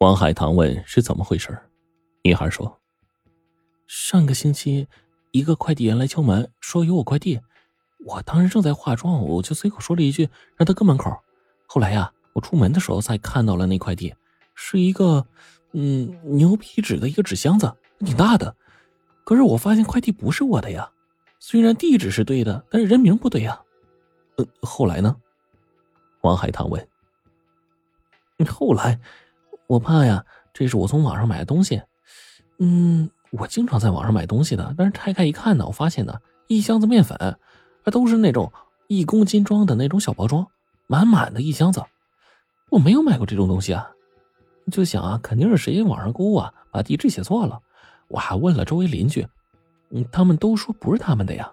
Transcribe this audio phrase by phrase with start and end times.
[0.00, 1.56] 王海棠问：“是怎么回事？”
[2.24, 2.80] 女孩说
[3.86, 4.88] ：“上个星期，
[5.30, 7.38] 一个快递员来敲门，说有我快递。
[8.06, 10.26] 我当时正在化妆，我就随口说了一句，
[10.56, 11.14] 让他搁门口。
[11.66, 14.14] 后来呀，我出门的时候才看到了那快递，
[14.54, 15.26] 是一个，
[15.72, 18.56] 嗯，牛皮纸的一个纸箱子，挺大的。
[19.24, 20.90] 可是我发现快递不是我的呀，
[21.38, 23.60] 虽然地址是对的，但是人名不对呀。
[24.36, 25.14] 呃，后来呢？”
[26.22, 26.88] 王海棠问。
[28.48, 28.98] 后来，
[29.70, 31.80] 我怕呀，这是我从网上买的东西。
[32.58, 36.12] 嗯，我经常在网上买东西的，但是拆开一看呢，我发现呢，
[36.48, 37.16] 一箱子面粉，
[37.84, 38.52] 还都是那种
[38.88, 40.44] 一公斤装的那种小包装，
[40.88, 41.84] 满满的一箱子。
[42.68, 43.88] 我没有买过这种东西啊，
[44.72, 47.56] 就想啊，肯定是谁网上购物啊，把地址写错了。
[48.08, 49.24] 我还问了周围邻居，
[49.90, 51.48] 嗯，他们都说不是他们的呀。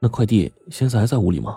[0.00, 1.56] 那快递现在还在屋里吗？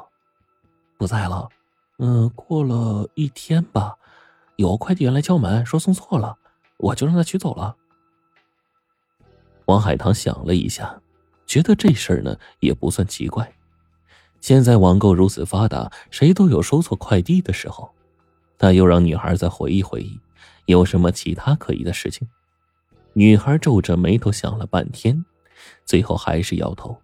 [0.95, 1.49] 不在了。
[1.97, 3.95] 嗯，过了一天吧。
[4.57, 6.37] 有快递员来敲门，说送错了，
[6.77, 7.75] 我就让他取走了。
[9.65, 11.01] 王海棠想了一下，
[11.45, 13.51] 觉得这事儿呢也不算奇怪。
[14.39, 17.91] 现在网购如此发达，谁都有收错快递的时候。
[18.57, 20.19] 他又让女孩再回忆回忆，
[20.65, 22.27] 有什么其他可疑的事情。
[23.13, 25.25] 女孩皱着眉头想了半天，
[25.83, 26.95] 最后还是摇头。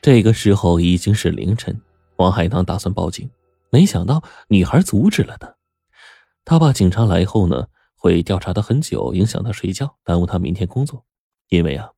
[0.00, 1.80] 这个时候已经是凌晨，
[2.16, 3.28] 王海棠打算报警。
[3.70, 5.56] 没想到女孩阻止了他，
[6.44, 11.04] 他怕警察来后呢会调查他很久，影响他睡觉，耽误他明天工作。
[11.48, 11.90] 因为啊，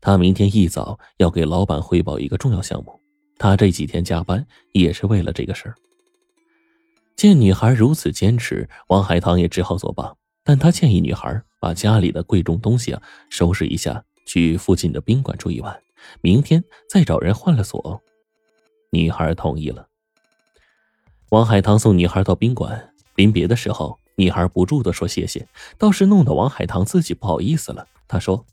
[0.00, 3.00] 他明天一早要给老板汇报一个重要项目，
[3.38, 5.74] 他这几天加班也是为了这个事儿。
[7.16, 10.14] 见女孩如此坚持，王海棠也只好作罢。
[10.44, 15.76] 但他建议女孩把家里的贵重东西啊收拾一下，去附近的宾馆住一晚，
[16.20, 18.00] 明天再找人换了锁。
[18.90, 19.88] 女孩同意了。
[21.30, 25.46] 王海棠送女孩到宾馆，临别的时候，女孩不住的说谢谢，
[25.76, 27.84] 倒是弄得王海棠自己不好意思了。
[28.06, 28.46] 他说：“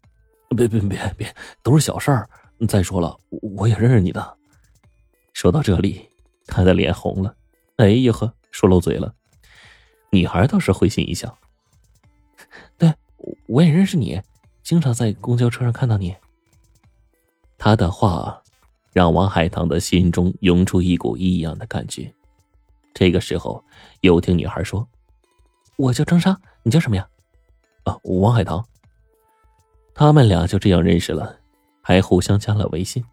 [0.57, 2.27] 别别别别，都是小事儿。
[2.67, 3.15] 再说了，
[3.57, 4.37] 我也认识你的。”
[5.33, 6.09] 说到这里，
[6.47, 7.35] 他的脸红了。
[7.77, 9.13] 哎呀呵，说漏嘴了。
[10.09, 11.37] 女孩倒是会心一笑
[12.77, 12.91] ：“对，
[13.47, 14.19] 我也认识你，
[14.63, 16.15] 经常在公交车上看到你。”
[17.59, 18.41] 他的话
[18.91, 22.11] 让王海棠的心中涌出一股异样的感觉。
[22.93, 23.63] 这个时候，
[24.01, 24.87] 又听女孩说
[25.77, 27.07] ：“我叫张莎，你叫什么呀
[27.83, 28.63] ？”“啊，王海棠。”
[29.95, 31.39] 他们俩就这样认识了，
[31.81, 33.03] 还互相加了微信。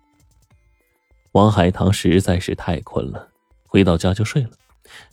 [1.32, 3.28] 王海棠实在是太困了，
[3.66, 4.50] 回到家就睡了。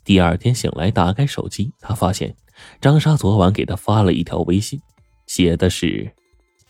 [0.03, 2.35] 第二天醒来，打开手机，他发现
[2.81, 4.81] 张莎昨晚给他发了一条微信，
[5.27, 6.11] 写的是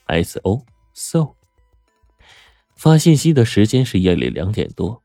[0.07, 1.29] “s o so”。
[2.75, 5.01] 发信息的时间是夜里两点多，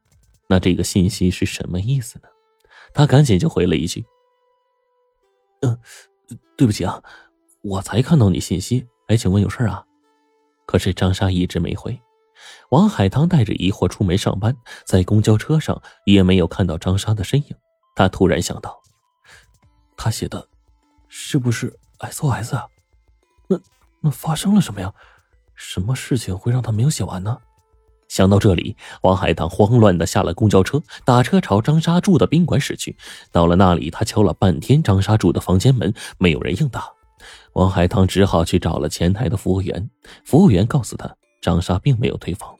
[0.48, 2.28] 那这个信息是什么意思呢？
[2.94, 4.04] 他赶紧就回了一句
[5.62, 5.78] ：“嗯，
[6.56, 7.02] 对不起啊，
[7.62, 9.84] 我才看到你信息，哎，请问有事啊？”
[10.66, 12.00] 可是张莎一直没回。
[12.70, 17.56] 王海棠带着疑惑出门上班，在公交车上也没有看到张莎的身影。
[17.94, 18.80] 他突然想到，
[19.96, 20.48] 他写的
[21.08, 22.66] 是不是 SOS 啊？
[23.48, 23.60] 那
[24.00, 24.92] 那发生了什么呀？
[25.54, 27.38] 什么事情会让他没有写完呢？
[28.12, 32.94] 想到这里，王海棠慌乱的下了公交车，打车朝张莎住的宾馆驶去。
[33.30, 36.84] 到了那里，他敲了半天张莎住的房间门，没有人应答。
[37.54, 39.88] 王海棠只好去找了前台的服务员。
[40.26, 42.54] 服务员告诉他，张莎并没有退房。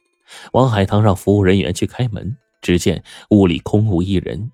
[0.52, 4.50] 王海棠让服务人员去开门，只见屋里空无一人。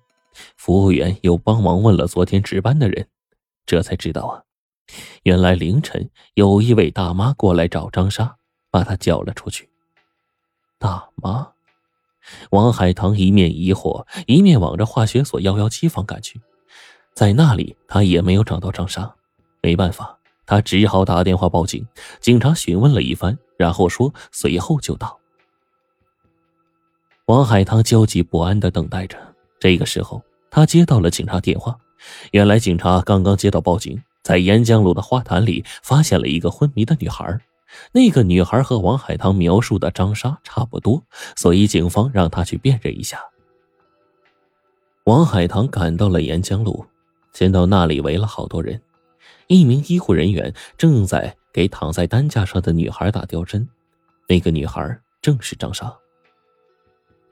[0.57, 3.07] 服务员又帮忙问了昨天值班的人，
[3.65, 4.43] 这才知道啊，
[5.23, 8.35] 原来凌晨有一位大妈过来找张莎，
[8.69, 9.69] 把她叫了出去。
[10.79, 11.45] 大妈，
[12.51, 16.39] 王海棠一面疑惑，一面往着化学所幺幺七房赶去。
[17.13, 19.13] 在那里，他也没有找到张莎。
[19.61, 21.85] 没办法，他只好打电话报警。
[22.21, 25.19] 警察询问了一番，然后说随后就到。
[27.25, 29.17] 王海棠焦急不安的等待着。
[29.59, 31.77] 这个时候，他接到了警察电话。
[32.31, 37.37] 原来，警察刚刚接到报警，在沿江路的花坛里发现了一个昏迷的女孩。
[37.91, 41.03] 那个女孩和王海棠描述的张莎差不多，
[41.35, 43.19] 所以警方让她去辨认一下。
[45.05, 46.85] 王海棠赶到了沿江路，
[47.33, 48.81] 见到那里围了好多人，
[49.47, 53.67] 一名医护人员正在给躺在担架上的女孩打吊针，
[54.27, 55.91] 那个女孩正是张莎。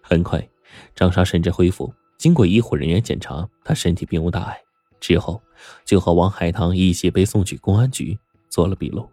[0.01, 0.47] 很快，
[0.95, 4.59] 张莎神志恢复，经过医护人员检查，她身体并无大碍，
[4.99, 5.41] 之后
[5.85, 8.17] 就和王海棠一起被送去公安局
[8.49, 9.07] 做了笔录。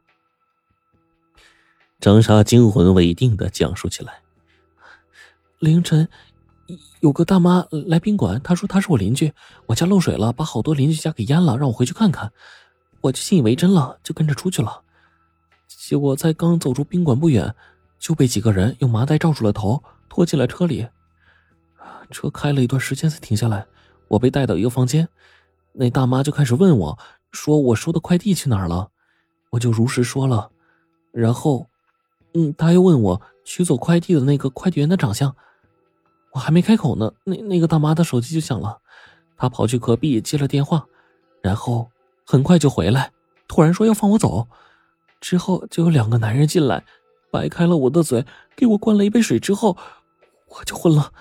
[2.00, 4.20] 张莎惊魂未定的讲述起来：
[5.58, 6.08] 凌晨
[7.00, 9.32] 有个大妈来宾馆，她说她是我邻居，
[9.66, 12.30] 我家漏水了，把好多邻居家给淹了，让我回去看看。
[13.00, 14.82] 我就信以为真了，就跟着出去了。
[15.66, 17.54] 结果才刚走出宾馆不远，
[17.98, 20.86] 就被几个人用麻袋罩住了头，拖进了车里。
[22.10, 23.66] 车开了一段时间才停下来，
[24.08, 25.08] 我被带到一个房间，
[25.72, 26.98] 那大妈就开始问我，
[27.32, 28.90] 说我收的快递去哪儿了，
[29.50, 30.50] 我就如实说了。
[31.12, 31.68] 然后，
[32.34, 35.34] 嗯，他又问我取走快递的那个快递员的长相。
[36.32, 38.80] 我还没开口呢，那那个大妈的手机就响了，
[39.36, 40.84] 她跑去隔壁接了电话，
[41.40, 41.88] 然后
[42.26, 43.12] 很快就回来，
[43.46, 44.48] 突然说要放我走，
[45.20, 46.84] 之后就有两个男人进来，
[47.30, 48.26] 掰开了我的嘴，
[48.56, 49.76] 给我灌了一杯水，之后
[50.48, 51.12] 我就昏了，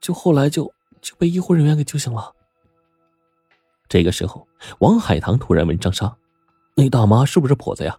[0.00, 0.72] 就后来就
[1.02, 2.32] 就被医护人员给救醒了。
[3.86, 4.48] 这个时候，
[4.78, 6.16] 王海棠突然问张莎
[6.74, 7.98] ：“那大妈是不是婆子呀？”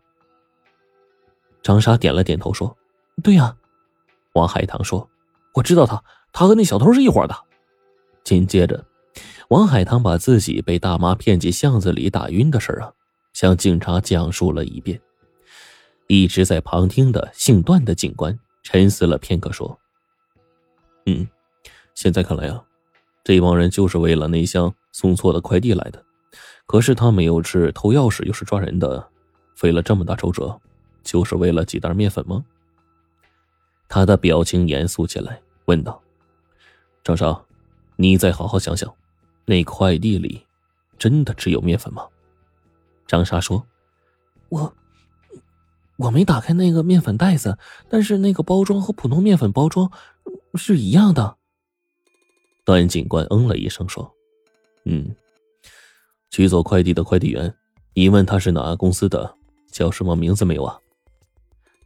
[1.62, 2.76] 张莎点了点头说
[3.24, 3.56] ：“对呀。”
[4.34, 5.10] 王海棠说
[5.56, 7.36] ：“我知道他。”他和那小偷是一伙的。
[8.24, 8.86] 紧接着，
[9.50, 12.94] 王海棠把自己被大妈骗进巷子里打晕的事啊，
[13.34, 15.02] 向警察讲述了一遍。
[16.06, 19.80] 一直在旁听的姓段的警官沉思了片刻，说
[21.08, 21.28] ：“嗯，
[21.96, 22.64] 现在看来啊，
[23.24, 26.04] 这帮人就是为了那箱送错的快递来的。
[26.68, 29.10] 可是他们又是偷钥匙又是抓人的，
[29.56, 30.62] 费了这么大周折，
[31.04, 32.44] 就是为了几袋面粉吗？”
[33.90, 36.01] 他的表情严肃起来，问道。
[37.04, 37.42] 张莎，
[37.96, 38.94] 你再好好想想，
[39.46, 40.46] 那快递里
[40.98, 42.06] 真的只有面粉吗？
[43.07, 43.66] 张莎说
[44.50, 44.72] ：“我
[45.98, 47.57] 我没打开那个面粉袋子，
[47.90, 49.92] 但是那个包装和普通面粉包装
[50.54, 51.38] 是一样的。”
[52.63, 54.13] 段警官嗯了一声说
[54.86, 55.16] ：“嗯，
[56.30, 57.51] 取走快递的快递员，
[57.96, 59.34] 你问他是哪个公司的，
[59.72, 60.80] 叫什么名字没有啊？”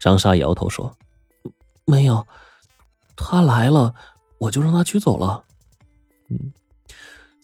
[0.04, 0.94] 张莎摇头说
[1.88, 2.28] ：“没有，
[3.16, 3.96] 他来了。”
[4.38, 5.46] 我就让他取走了。
[6.28, 6.52] 嗯，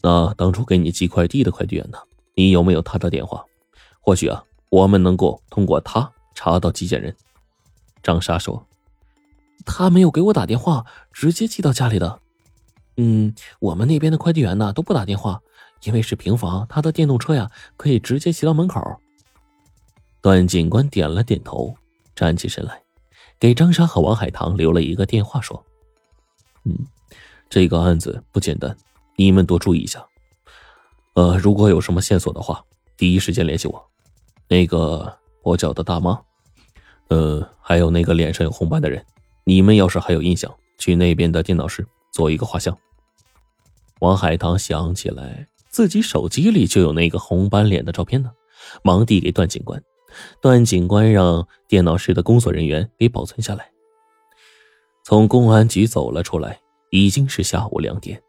[0.01, 1.97] 那当初给你寄快递的快递员呢？
[2.35, 3.45] 你有没有他的电话？
[4.01, 7.15] 或许啊，我们能够通过他查到寄件人。
[8.03, 8.67] 张莎说
[9.65, 12.19] ：“他没有给我打电话，直接寄到家里的。
[12.97, 15.39] 嗯，我们那边的快递员呢都不打电话，
[15.83, 18.81] 因为是平房，他的电动车呀可以直接骑到门口。”
[20.19, 21.73] 段警官点了点头，
[22.19, 22.81] 站起身来，
[23.39, 25.63] 给张莎和王海棠留了一个电话，说。
[26.65, 26.75] 嗯，
[27.49, 28.75] 这个案子不简单，
[29.15, 30.05] 你们多注意一下。
[31.13, 32.61] 呃，如果有什么线索的话，
[32.97, 33.89] 第一时间联系我。
[34.49, 36.19] 那个跛脚的大妈，
[37.07, 39.05] 呃，还有那个脸上有红斑的人，
[39.45, 42.77] 你们要是还有印象，去那边的电脑室做一个画像。
[43.99, 48.29] 王海棠想起来自己手机里就有那个红斑脸的照片呢，
[48.83, 49.81] 忙递给段警官。
[50.41, 53.69] 段警官让电脑室的工作人员给保存下来。
[55.03, 56.59] 从公安局走了出来，
[56.91, 58.21] 已经是下午两点。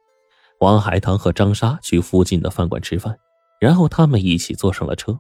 [0.60, 3.18] 王海棠和张莎去附近的饭馆吃饭，
[3.60, 5.18] 然后他们一起坐上了车。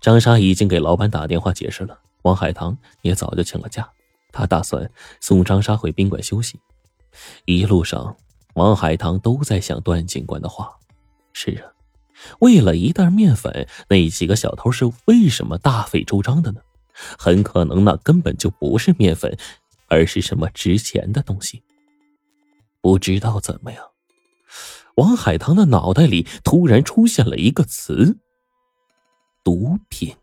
[0.00, 3.88] 张莎已经给老板打电话解释了，王海棠也早就请了假，
[4.32, 4.90] 他打算
[5.20, 6.60] 送张莎回宾馆休息。
[7.44, 8.16] 一路上，
[8.54, 10.72] 王海棠都在想段警官的话：
[11.32, 11.71] 是啊，
[12.40, 16.60] 为了一袋面粉，那几个小偷是为什么大费周章的呢？
[17.18, 19.36] 很可能那根本就不是面粉。
[19.88, 21.62] 而是什么值钱的东西？
[22.80, 23.84] 不知道怎么样，
[24.94, 28.16] 王海棠的脑袋里突然出现了一个词：
[29.44, 30.16] 毒品。